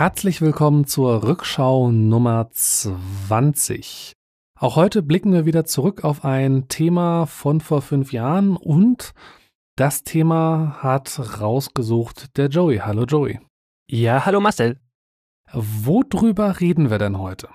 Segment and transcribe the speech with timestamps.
[0.00, 4.14] Herzlich willkommen zur Rückschau Nummer 20.
[4.58, 9.12] Auch heute blicken wir wieder zurück auf ein Thema von vor fünf Jahren und
[9.76, 12.78] das Thema hat rausgesucht der Joey.
[12.78, 13.40] Hallo Joey.
[13.90, 14.80] Ja, hallo Marcel.
[15.52, 17.50] Worüber reden wir denn heute?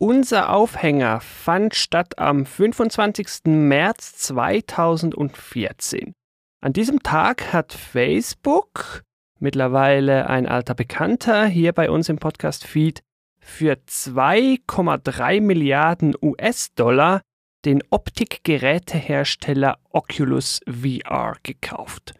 [0.00, 3.44] Unser Aufhänger fand statt am 25.
[3.44, 6.12] März 2014.
[6.60, 9.04] An diesem Tag hat Facebook
[9.40, 13.02] mittlerweile ein alter Bekannter hier bei uns im Podcast-Feed,
[13.40, 17.22] für 2,3 Milliarden US-Dollar
[17.64, 22.14] den Optikgerätehersteller Oculus VR gekauft.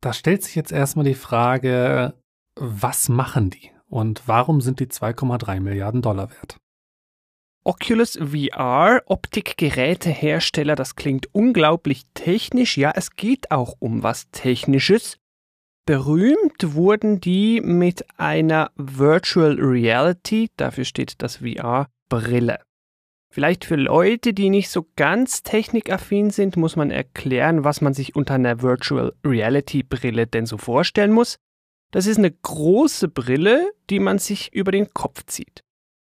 [0.00, 2.14] Da stellt sich jetzt erstmal die Frage,
[2.54, 6.58] was machen die und warum sind die 2,3 Milliarden Dollar wert?
[7.64, 12.78] Oculus VR, Optikgerätehersteller, das klingt unglaublich technisch.
[12.78, 15.18] Ja, es geht auch um was Technisches.
[15.86, 22.58] Berühmt wurden die mit einer Virtual Reality, dafür steht das VR, Brille.
[23.32, 28.16] Vielleicht für Leute, die nicht so ganz technikaffin sind, muss man erklären, was man sich
[28.16, 31.36] unter einer Virtual Reality Brille denn so vorstellen muss.
[31.92, 35.62] Das ist eine große Brille, die man sich über den Kopf zieht.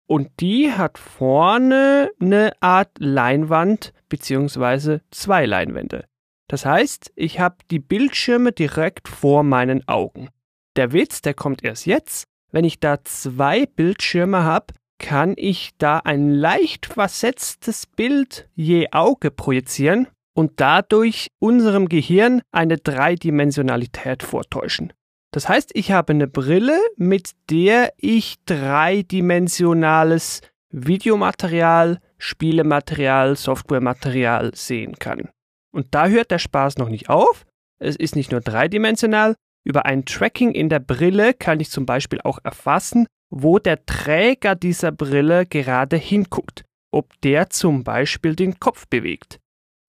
[0.06, 5.00] Und die hat vorne eine Art Leinwand bzw.
[5.12, 6.11] zwei Leinwände.
[6.52, 10.28] Das heißt, ich habe die Bildschirme direkt vor meinen Augen.
[10.76, 12.26] Der Witz, der kommt erst jetzt.
[12.52, 19.32] Wenn ich da zwei Bildschirme habe, kann ich da ein leicht versetztes Bild je Auge
[19.32, 24.92] projizieren und dadurch unserem Gehirn eine Dreidimensionalität vortäuschen.
[25.32, 35.30] Das heißt, ich habe eine Brille, mit der ich dreidimensionales Videomaterial, Spielematerial, Softwarematerial sehen kann.
[35.74, 37.46] Und da hört der Spaß noch nicht auf.
[37.80, 39.36] Es ist nicht nur dreidimensional.
[39.64, 44.56] Über ein Tracking in der Brille kann ich zum Beispiel auch erfassen, wo der Träger
[44.56, 49.40] dieser Brille gerade hinguckt, ob der zum Beispiel den Kopf bewegt.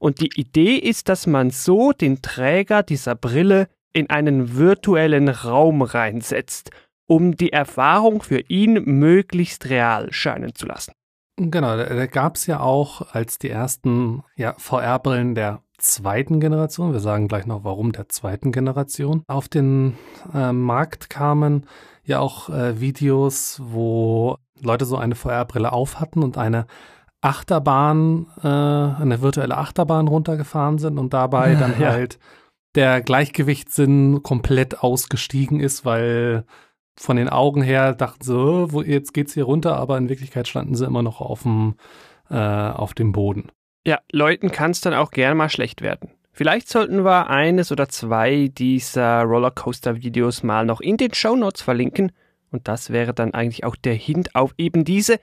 [0.00, 5.82] Und die Idee ist, dass man so den Träger dieser Brille in einen virtuellen Raum
[5.82, 6.70] reinsetzt,
[7.06, 10.92] um die Erfahrung für ihn möglichst real scheinen zu lassen.
[11.36, 17.00] Genau, da, gab es ja auch als die ersten ja, VR-Brillen der zweiten Generation, wir
[17.00, 19.96] sagen gleich noch warum der zweiten Generation, auf den
[20.32, 21.66] äh, Markt kamen
[22.04, 26.66] ja auch äh, Videos, wo Leute so eine VR-Brille auf hatten und eine
[27.20, 31.90] Achterbahn, äh, eine virtuelle Achterbahn runtergefahren sind und dabei dann ja.
[31.90, 32.18] halt
[32.74, 36.44] der Gleichgewichtssinn komplett ausgestiegen ist, weil
[36.98, 40.48] von den Augen her dachten sie, oh, wo, jetzt geht's hier runter, aber in Wirklichkeit
[40.48, 41.76] standen sie immer noch auf dem,
[42.30, 43.50] äh, auf dem Boden.
[43.84, 46.10] Ja, Leuten kann es dann auch gerne mal schlecht werden.
[46.32, 52.12] Vielleicht sollten wir eines oder zwei dieser Rollercoaster-Videos mal noch in den Show Notes verlinken.
[52.50, 55.18] Und das wäre dann eigentlich auch der Hint auf eben diese.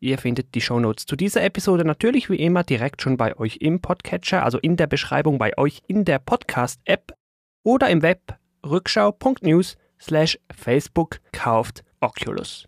[0.00, 3.58] Ihr findet die Show Notes zu dieser Episode natürlich wie immer direkt schon bei euch
[3.60, 7.14] im Podcatcher, also in der Beschreibung bei euch in der Podcast-App
[7.62, 12.66] oder im Web rückschau.news slash Facebook kauft Oculus.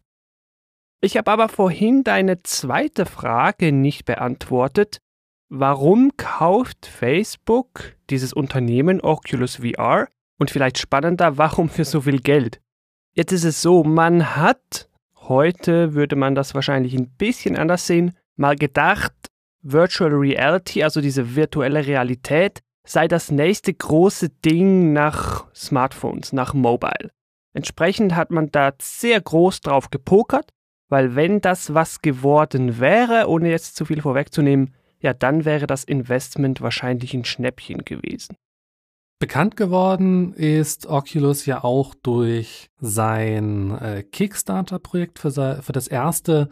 [1.01, 5.02] Ich habe aber vorhin deine zweite Frage nicht beantwortet,
[5.55, 10.09] Warum kauft Facebook dieses Unternehmen Oculus VR?
[10.39, 12.63] Und vielleicht spannender, warum für so viel Geld?
[13.13, 18.17] Jetzt ist es so, man hat, heute würde man das wahrscheinlich ein bisschen anders sehen,
[18.37, 19.13] mal gedacht,
[19.61, 27.11] Virtual Reality, also diese virtuelle Realität, sei das nächste große Ding nach Smartphones, nach Mobile.
[27.53, 30.49] Entsprechend hat man da sehr groß drauf gepokert,
[30.89, 35.85] weil wenn das was geworden wäre, ohne jetzt zu viel vorwegzunehmen, ja, dann wäre das
[35.85, 38.37] Investment wahrscheinlich ein Schnäppchen gewesen.
[39.19, 46.49] Bekannt geworden ist Oculus ja auch durch sein äh, Kickstarter-Projekt für, für das erste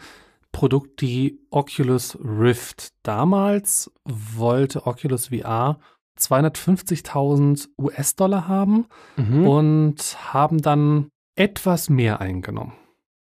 [0.53, 2.91] Produkt, die Oculus Rift.
[3.03, 5.79] Damals wollte Oculus VR
[6.19, 8.87] 250.000 US-Dollar haben
[9.17, 9.47] mhm.
[9.47, 12.73] und haben dann etwas mehr eingenommen.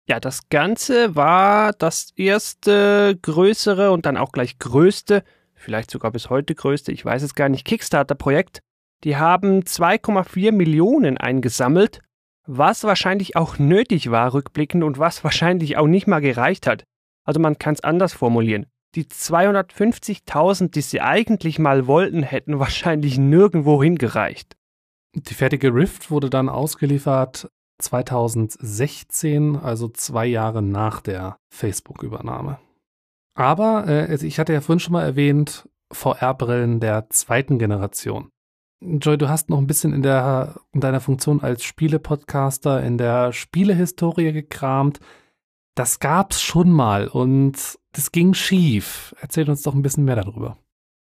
[0.09, 5.23] Ja, das Ganze war das erste größere und dann auch gleich größte,
[5.53, 8.61] vielleicht sogar bis heute größte, ich weiß es gar nicht, Kickstarter-Projekt.
[9.03, 11.99] Die haben 2,4 Millionen eingesammelt,
[12.47, 16.85] was wahrscheinlich auch nötig war rückblickend und was wahrscheinlich auch nicht mal gereicht hat.
[17.23, 18.65] Also man kann es anders formulieren.
[18.95, 24.55] Die 250.000, die sie eigentlich mal wollten, hätten wahrscheinlich nirgendwo hingereicht.
[25.13, 27.47] Die fertige Rift wurde dann ausgeliefert
[27.79, 32.59] 2016, also zwei Jahre nach der Facebook-Übernahme.
[33.35, 38.29] Aber äh, ich hatte ja vorhin schon mal erwähnt, VR-Brillen der zweiten Generation.
[38.81, 43.33] Joy, du hast noch ein bisschen in, der, in deiner Funktion als Spielepodcaster in der
[43.33, 44.99] Spielehistorie gekramt.
[45.75, 49.15] Das gab's schon mal und das ging schief.
[49.19, 50.57] Erzähl uns doch ein bisschen mehr darüber.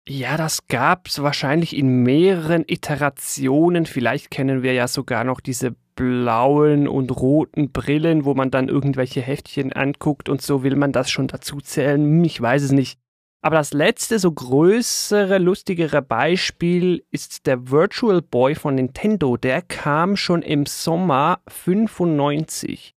[0.08, 3.86] Ja, das gab's wahrscheinlich in mehreren Iterationen.
[3.86, 9.22] Vielleicht kennen wir ja sogar noch diese blauen und roten Brillen, wo man dann irgendwelche
[9.22, 12.24] Heftchen anguckt und so will man das schon dazu zählen.
[12.24, 13.00] Ich weiß es nicht.
[13.44, 19.38] Aber das letzte, so größere, lustigere Beispiel ist der Virtual Boy von Nintendo.
[19.38, 22.96] Der kam schon im Sommer 95.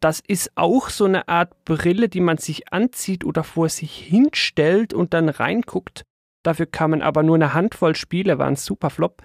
[0.00, 4.94] Das ist auch so eine Art Brille, die man sich anzieht oder vor sich hinstellt
[4.94, 6.02] und dann reinguckt.
[6.42, 9.22] Dafür kamen aber nur eine Handvoll Spiele, war ein Superflop.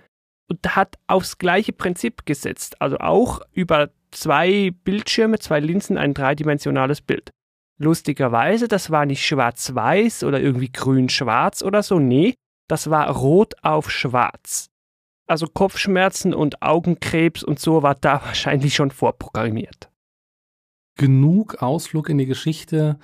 [0.49, 2.81] Und hat aufs gleiche Prinzip gesetzt.
[2.81, 7.31] Also auch über zwei Bildschirme, zwei Linsen, ein dreidimensionales Bild.
[7.79, 11.99] Lustigerweise, das war nicht schwarz-weiß oder irgendwie grün-schwarz oder so.
[11.99, 12.33] Nee,
[12.67, 14.69] das war rot auf schwarz.
[15.27, 19.89] Also Kopfschmerzen und Augenkrebs und so war da wahrscheinlich schon vorprogrammiert.
[20.95, 22.97] Genug Ausflug in die Geschichte.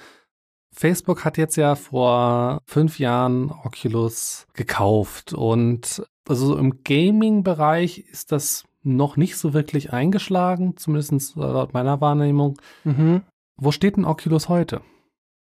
[0.71, 8.63] Facebook hat jetzt ja vor fünf Jahren Oculus gekauft und also im Gaming-Bereich ist das
[8.83, 12.59] noch nicht so wirklich eingeschlagen, zumindest laut meiner Wahrnehmung.
[12.83, 13.21] Mhm.
[13.55, 14.81] Wo steht denn Oculus heute?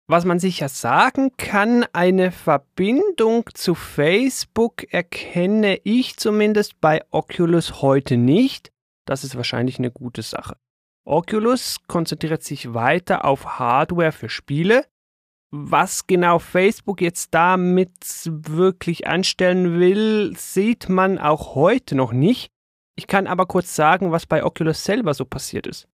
[0.06, 8.18] Was man sicher sagen kann, eine Verbindung zu Facebook erkenne ich zumindest bei Oculus heute
[8.18, 8.70] nicht.
[9.06, 10.56] Das ist wahrscheinlich eine gute Sache.
[11.06, 14.84] Oculus konzentriert sich weiter auf Hardware für Spiele.
[15.56, 17.92] Was genau Facebook jetzt damit
[18.24, 22.50] wirklich anstellen will, sieht man auch heute noch nicht.
[22.96, 25.86] Ich kann aber kurz sagen, was bei Oculus selber so passiert ist.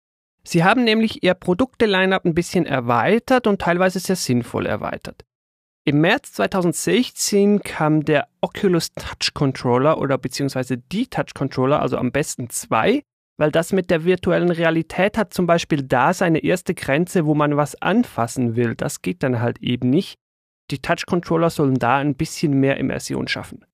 [0.45, 5.27] Sie haben nämlich ihr Produkte-Lineup ein bisschen erweitert und teilweise sehr sinnvoll erweitert.
[5.85, 12.13] Im März 2016 kam der Oculus Touch Controller oder beziehungsweise die Touch Controller, also am
[12.13, 13.03] besten zwei,
[13.41, 17.57] weil das mit der virtuellen Realität hat zum Beispiel da seine erste Grenze, wo man
[17.57, 18.75] was anfassen will.
[18.75, 20.19] Das geht dann halt eben nicht.
[20.71, 23.65] Die Touch Controller sollen da ein bisschen mehr Immersion schaffen.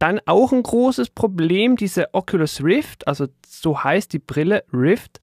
[0.00, 5.20] Dann auch ein großes Problem, diese Oculus Rift, also so heißt die Brille Rift,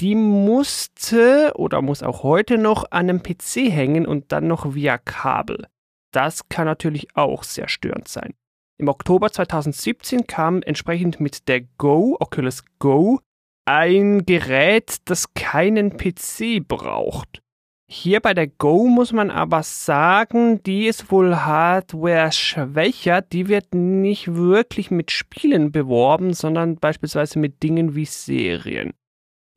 [0.00, 4.98] die musste oder muss auch heute noch an einem PC hängen und dann noch via
[4.98, 5.68] Kabel.
[6.10, 8.34] Das kann natürlich auch sehr störend sein.
[8.82, 13.20] Im Oktober 2017 kam entsprechend mit der Go, Oculus Go,
[13.64, 17.42] ein Gerät, das keinen PC braucht.
[17.88, 23.72] Hier bei der Go muss man aber sagen, die ist wohl hardware schwächer, die wird
[23.72, 28.94] nicht wirklich mit Spielen beworben, sondern beispielsweise mit Dingen wie Serien.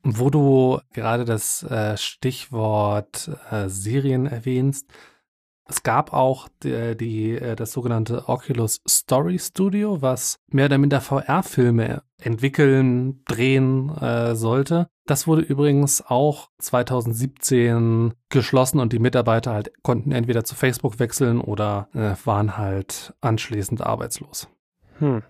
[0.04, 4.88] Wo du gerade das äh, Stichwort äh, Serien erwähnst,
[5.68, 11.00] es gab auch die, die, äh, das sogenannte Oculus Story Studio, was mehr oder minder
[11.00, 14.88] VR-Filme entwickeln, drehen äh, sollte.
[15.06, 21.40] Das wurde übrigens auch 2017 geschlossen und die Mitarbeiter halt konnten entweder zu Facebook wechseln
[21.40, 24.48] oder äh, waren halt anschließend arbeitslos.
[24.98, 25.22] Hm.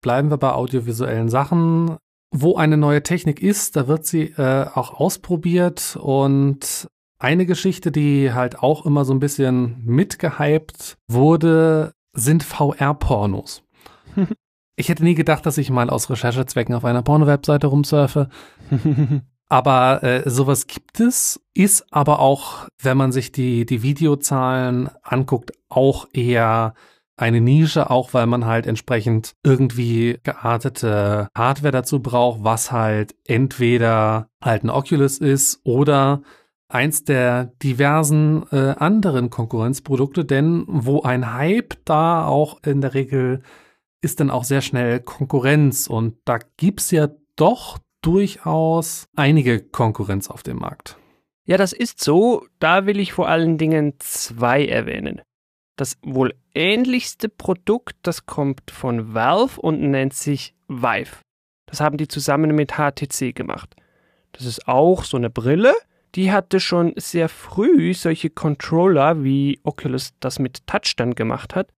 [0.00, 1.98] Bleiben wir bei audiovisuellen Sachen
[2.32, 6.88] wo eine neue Technik ist, da wird sie äh, auch ausprobiert und
[7.22, 13.62] eine Geschichte, die halt auch immer so ein bisschen mitgehypt wurde, sind VR-Pornos.
[14.76, 18.28] ich hätte nie gedacht, dass ich mal aus Recherchezwecken auf einer Porno-Webseite rumsurfe.
[19.48, 25.52] aber äh, sowas gibt es, ist aber auch, wenn man sich die, die Videozahlen anguckt,
[25.68, 26.74] auch eher
[27.16, 34.28] eine Nische, auch weil man halt entsprechend irgendwie geartete Hardware dazu braucht, was halt entweder
[34.42, 36.22] halt ein Oculus ist oder
[36.72, 43.42] eins der diversen äh, anderen Konkurrenzprodukte, denn wo ein Hype da auch in der Regel
[44.00, 50.42] ist dann auch sehr schnell Konkurrenz und da gibt's ja doch durchaus einige Konkurrenz auf
[50.42, 50.96] dem Markt.
[51.44, 52.46] Ja, das ist so.
[52.58, 55.22] Da will ich vor allen Dingen zwei erwähnen.
[55.76, 61.16] Das wohl ähnlichste Produkt, das kommt von Valve und nennt sich Vive.
[61.66, 63.74] Das haben die zusammen mit HTC gemacht.
[64.32, 65.74] Das ist auch so eine Brille,
[66.14, 71.72] die hatte schon sehr früh solche Controller, wie Oculus das mit Touch dann gemacht hat.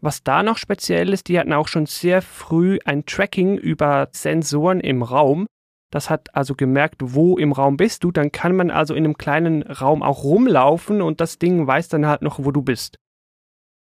[0.00, 4.80] Was da noch speziell ist, die hatten auch schon sehr früh ein Tracking über Sensoren
[4.80, 5.46] im Raum.
[5.90, 8.10] Das hat also gemerkt, wo im Raum bist du.
[8.10, 12.06] Dann kann man also in einem kleinen Raum auch rumlaufen und das Ding weiß dann
[12.06, 12.98] halt noch, wo du bist.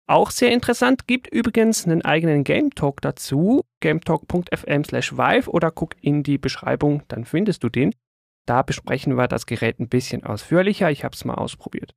[0.10, 5.96] Auch sehr interessant, gibt übrigens einen eigenen Game Talk dazu, gametalk.fm slash vive oder guck
[6.02, 7.94] in die Beschreibung, dann findest du den.
[8.48, 11.94] Da besprechen wir das Gerät ein bisschen ausführlicher, ich habe es mal ausprobiert.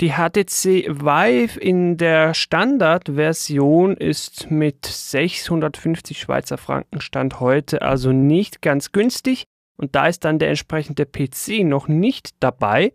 [0.00, 8.62] Die HTC Vive in der Standardversion ist mit 650 Schweizer Franken Stand heute also nicht
[8.62, 9.44] ganz günstig
[9.76, 12.92] und da ist dann der entsprechende PC noch nicht dabei.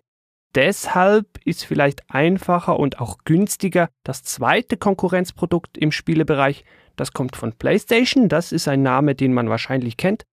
[0.55, 6.63] Deshalb ist vielleicht einfacher und auch günstiger das zweite Konkurrenzprodukt im Spielebereich.
[6.95, 10.23] Das kommt von PlayStation, das ist ein Name, den man wahrscheinlich kennt.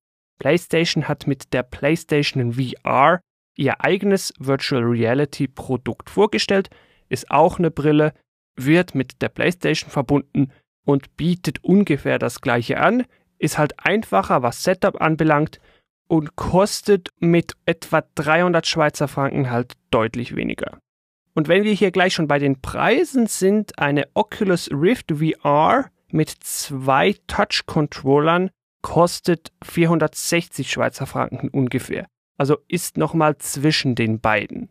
[0.40, 3.20] PlayStation hat mit der PlayStation VR
[3.56, 6.70] ihr eigenes Virtual Reality Produkt vorgestellt,
[7.08, 8.14] ist auch eine Brille,
[8.56, 10.50] wird mit der PlayStation verbunden
[10.84, 13.04] und bietet ungefähr das gleiche an,
[13.38, 15.60] ist halt einfacher, was Setup anbelangt
[16.08, 20.78] und kostet mit etwa 300 Schweizer Franken halt deutlich weniger.
[21.34, 26.30] Und wenn wir hier gleich schon bei den Preisen sind, eine Oculus Rift VR mit
[26.30, 28.50] zwei Touch-Controllern
[28.82, 32.06] kostet 460 Schweizer Franken ungefähr.
[32.36, 34.70] Also ist nochmal zwischen den beiden.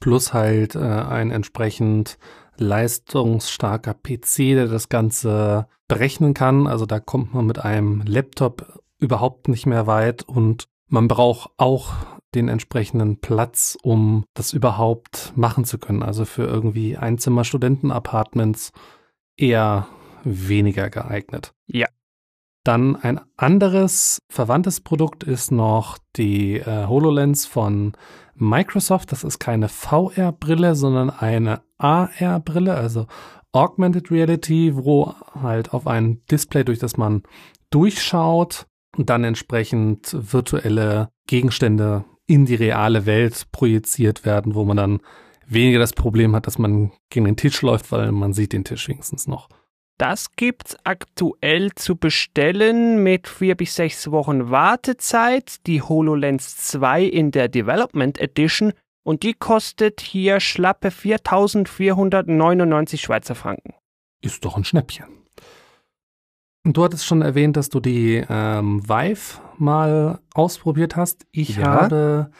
[0.00, 2.18] Plus halt äh, ein entsprechend
[2.56, 6.66] leistungsstarker PC, der das Ganze berechnen kann.
[6.66, 11.94] Also da kommt man mit einem Laptop überhaupt nicht mehr weit und man braucht auch
[12.34, 16.02] den entsprechenden Platz, um das überhaupt machen zu können.
[16.02, 18.72] Also für irgendwie Einzimmer-Studenten-Apartments
[19.36, 19.86] eher
[20.24, 21.52] weniger geeignet.
[21.66, 21.88] Ja,
[22.64, 27.92] dann ein anderes verwandtes Produkt ist noch die äh, HoloLens von
[28.34, 29.12] Microsoft.
[29.12, 33.06] Das ist keine VR-Brille, sondern eine AR-Brille, also
[33.52, 37.22] Augmented Reality, wo halt auf ein Display, durch das man
[37.70, 38.66] durchschaut
[38.96, 45.00] und dann entsprechend virtuelle Gegenstände in die reale Welt projiziert werden, wo man dann
[45.46, 48.88] weniger das Problem hat, dass man gegen den Tisch läuft, weil man sieht den Tisch
[48.88, 49.48] wenigstens noch.
[49.98, 55.66] Das gibt's aktuell zu bestellen mit vier bis sechs Wochen Wartezeit.
[55.66, 58.72] Die HoloLens 2 in der Development Edition
[59.04, 63.74] und die kostet hier schlappe 4.499 Schweizer Franken.
[64.22, 65.06] Ist doch ein Schnäppchen.
[66.64, 71.26] Du hattest schon erwähnt, dass du die ähm, Vive mal ausprobiert hast.
[71.32, 71.64] Ich ja.
[71.64, 72.30] habe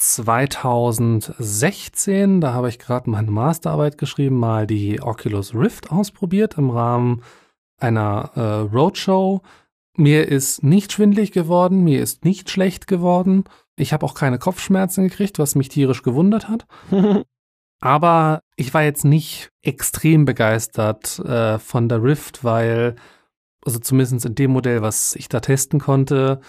[0.00, 7.22] 2016, da habe ich gerade meine Masterarbeit geschrieben, mal die Oculus Rift ausprobiert im Rahmen
[7.78, 8.40] einer äh,
[8.74, 9.42] Roadshow.
[9.98, 13.44] Mir ist nicht schwindlig geworden, mir ist nicht schlecht geworden.
[13.76, 16.66] Ich habe auch keine Kopfschmerzen gekriegt, was mich tierisch gewundert hat.
[17.80, 22.96] Aber ich war jetzt nicht extrem begeistert äh, von der Rift, weil,
[23.66, 26.40] also zumindest in dem Modell, was ich da testen konnte,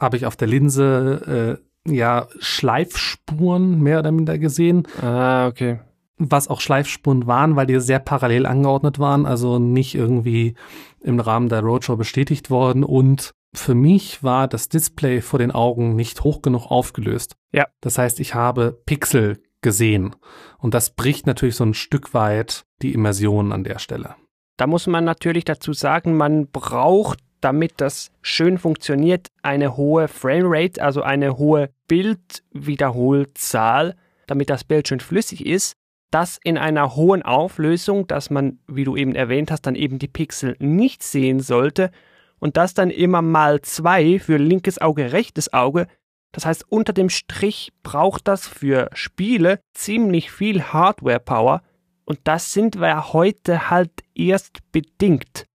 [0.00, 4.86] habe ich auf der Linse äh, ja, Schleifspuren mehr oder minder gesehen.
[5.00, 5.80] Ah, okay.
[6.18, 10.54] Was auch Schleifspuren waren, weil die sehr parallel angeordnet waren, also nicht irgendwie
[11.00, 12.84] im Rahmen der Roadshow bestätigt worden.
[12.84, 17.36] Und für mich war das Display vor den Augen nicht hoch genug aufgelöst.
[17.52, 17.66] Ja.
[17.80, 20.16] Das heißt, ich habe Pixel gesehen.
[20.58, 24.14] Und das bricht natürlich so ein Stück weit die Immersion an der Stelle.
[24.56, 30.82] Da muss man natürlich dazu sagen, man braucht damit das schön funktioniert, eine hohe Framerate,
[30.82, 33.94] also eine hohe Bildwiederholzahl,
[34.26, 35.76] damit das Bild schön flüssig ist.
[36.10, 40.08] Das in einer hohen Auflösung, dass man, wie du eben erwähnt hast, dann eben die
[40.08, 41.92] Pixel nicht sehen sollte.
[42.40, 45.86] Und das dann immer mal zwei für linkes Auge, rechtes Auge.
[46.32, 51.62] Das heißt, unter dem Strich braucht das für Spiele ziemlich viel Hardware-Power.
[52.04, 55.45] Und das sind wir heute halt erst bedingt.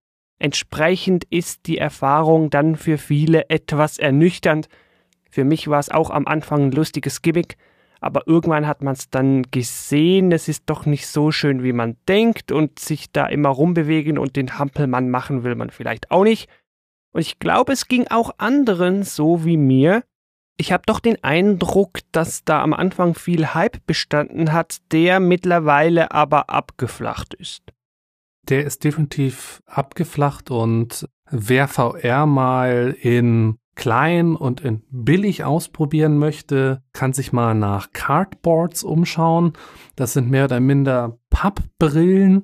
[0.42, 4.70] Entsprechend ist die Erfahrung dann für viele etwas ernüchternd.
[5.30, 7.58] Für mich war es auch am Anfang ein lustiges Gimmick,
[8.00, 11.96] aber irgendwann hat man es dann gesehen, es ist doch nicht so schön, wie man
[12.08, 16.50] denkt und sich da immer rumbewegen und den Hampelmann machen will man vielleicht auch nicht.
[17.12, 20.04] Und ich glaube, es ging auch anderen so wie mir.
[20.58, 26.10] Ich habe doch den Eindruck, dass da am Anfang viel Hype bestanden hat, der mittlerweile
[26.10, 27.62] aber abgeflacht ist
[28.52, 36.84] der ist definitiv abgeflacht und wer VR mal in klein und in billig ausprobieren möchte,
[36.94, 39.54] kann sich mal nach Cardboards umschauen.
[39.96, 42.44] Das sind mehr oder minder Pappbrillen,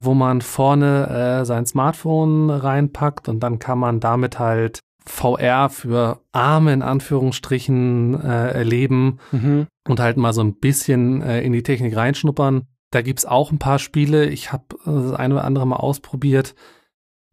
[0.00, 6.20] wo man vorne äh, sein Smartphone reinpackt und dann kann man damit halt VR für
[6.32, 9.66] Arme in Anführungsstrichen äh, erleben mhm.
[9.86, 12.66] und halt mal so ein bisschen äh, in die Technik reinschnuppern.
[12.94, 14.26] Da gibt's auch ein paar Spiele.
[14.26, 16.54] Ich habe äh, das eine oder andere mal ausprobiert.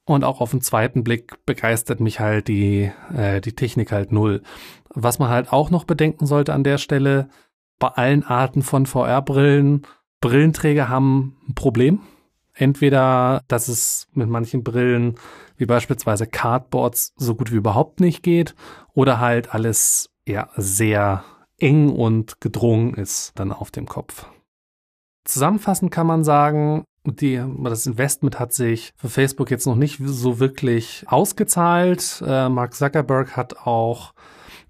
[0.06, 4.42] Und auch auf den zweiten Blick begeistert mich halt die, äh, die Technik halt null.
[4.90, 7.30] Was man halt auch noch bedenken sollte an der Stelle,
[7.78, 9.84] bei allen Arten von VR-Brillen,
[10.20, 12.02] Brillenträger haben ein Problem.
[12.54, 15.16] Entweder, dass es mit manchen Brillen,
[15.58, 18.56] wie beispielsweise Cardboards, so gut wie überhaupt nicht geht,
[18.94, 21.24] oder halt alles ja sehr
[21.60, 24.26] eng und gedrungen ist dann auf dem Kopf.
[25.24, 30.40] Zusammenfassend kann man sagen, die, das Investment hat sich für Facebook jetzt noch nicht so
[30.40, 32.24] wirklich ausgezahlt.
[32.26, 34.14] Äh, Mark Zuckerberg hat auch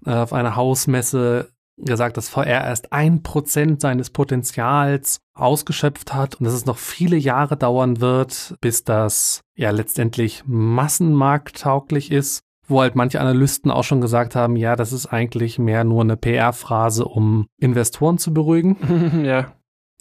[0.06, 6.44] äh, auf einer Hausmesse gesagt, dass VR erst ein Prozent seines Potenzials ausgeschöpft hat und
[6.44, 12.94] dass es noch viele Jahre dauern wird, bis das ja letztendlich massenmarkttauglich ist, wo halt
[12.94, 17.46] manche Analysten auch schon gesagt haben, ja, das ist eigentlich mehr nur eine PR-Phrase, um
[17.58, 19.22] Investoren zu beruhigen.
[19.24, 19.52] ja.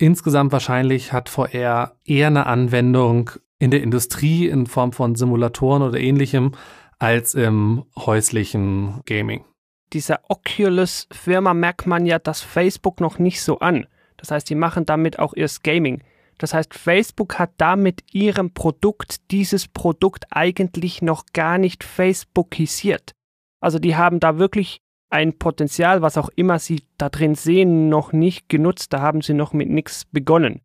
[0.02, 6.00] Insgesamt wahrscheinlich hat VR eher eine Anwendung in der Industrie in Form von Simulatoren oder
[6.00, 6.54] ähnlichem
[6.98, 9.46] als im häuslichen Gaming
[9.94, 13.88] dieser Oculus-Firma merkt man ja das Facebook noch nicht so an.
[14.18, 16.04] Das heißt, die machen damit auch ihr Gaming.
[16.38, 23.14] Das heißt, Facebook hat damit ihrem Produkt dieses Produkt eigentlich noch gar nicht Facebookisiert.
[23.60, 24.82] Also die haben da wirklich
[25.12, 28.94] ein Potenzial, was auch immer sie da drin sehen, noch nicht genutzt.
[28.94, 30.62] Da haben sie noch mit nichts begonnen.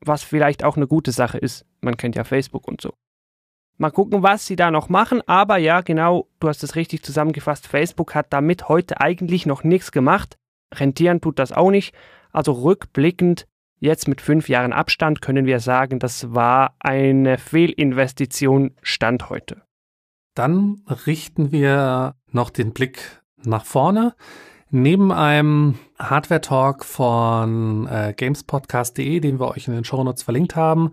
[0.00, 1.64] Was vielleicht auch eine gute Sache ist.
[1.80, 2.94] Man kennt ja Facebook und so.
[3.78, 5.22] Mal gucken, was sie da noch machen.
[5.26, 7.66] Aber ja, genau, du hast es richtig zusammengefasst.
[7.66, 10.38] Facebook hat damit heute eigentlich noch nichts gemacht.
[10.72, 11.94] Rentieren tut das auch nicht.
[12.32, 13.46] Also rückblickend,
[13.78, 19.62] jetzt mit fünf Jahren Abstand, können wir sagen, das war eine Fehlinvestition Stand heute.
[20.34, 24.14] Dann richten wir noch den Blick nach vorne.
[24.70, 30.92] Neben einem Hardware-Talk von äh, gamespodcast.de, den wir euch in den Shownotes verlinkt haben,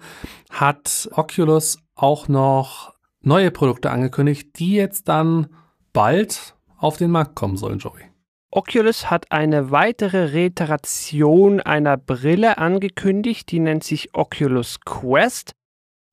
[0.51, 5.47] hat Oculus auch noch neue Produkte angekündigt, die jetzt dann
[5.91, 8.03] bald auf den Markt kommen sollen, Joey.
[8.51, 15.53] Oculus hat eine weitere Reiteration einer Brille angekündigt, die nennt sich Oculus Quest.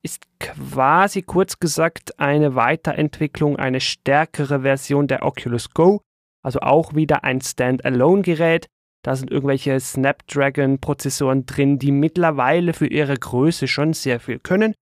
[0.03, 6.01] Ist quasi kurz gesagt eine Weiterentwicklung, eine stärkere Version der Oculus Go,
[6.41, 8.67] also auch wieder ein Standalone-Gerät.
[9.03, 14.75] Da sind irgendwelche Snapdragon-Prozessoren drin, die mittlerweile für ihre Größe schon sehr viel können.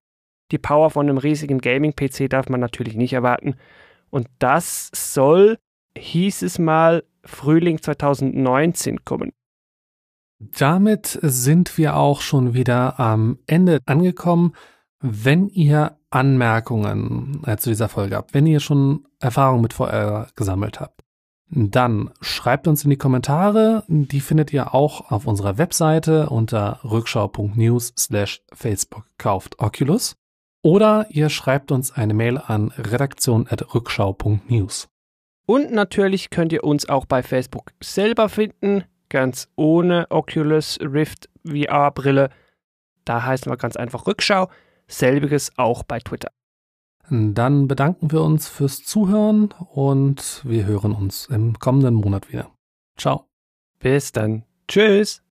[0.50, 3.54] Die Power von einem riesigen Gaming-PC darf man natürlich nicht erwarten.
[4.10, 5.58] Und das soll,
[5.96, 9.30] hieß es mal, Frühling 2019 kommen.
[10.40, 14.54] Damit sind wir auch schon wieder am Ende angekommen.
[15.00, 20.80] Wenn ihr Anmerkungen äh, zu dieser Folge habt, wenn ihr schon Erfahrungen mit VR gesammelt
[20.80, 20.99] habt,
[21.50, 23.82] dann schreibt uns in die Kommentare.
[23.88, 30.14] Die findet ihr auch auf unserer Webseite unter rückschau.news slash Facebook kauft Oculus.
[30.62, 34.88] Oder ihr schreibt uns eine Mail an redaktion.rückschau.news.
[35.46, 42.30] Und natürlich könnt ihr uns auch bei Facebook selber finden, ganz ohne Oculus Rift VR-Brille.
[43.04, 44.48] Da heißen wir ganz einfach Rückschau.
[44.86, 46.30] Selbiges auch bei Twitter.
[47.10, 52.50] Dann bedanken wir uns fürs Zuhören und wir hören uns im kommenden Monat wieder.
[52.96, 53.26] Ciao.
[53.80, 54.44] Bis dann.
[54.68, 55.22] Tschüss.